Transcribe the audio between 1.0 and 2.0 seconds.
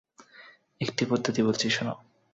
পদ্ধতি বলছি শোন।